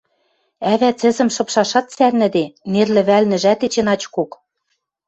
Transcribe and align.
Ӓвӓ 0.71 0.91
цӹзӹм 0.99 1.29
шыпшашат 1.35 1.85
цӓрнӹде, 1.95 2.43
нер 2.71 2.87
лӹвӓлнӹжӓт 2.95 3.59
эче 3.65 3.81
начкок 3.87 4.31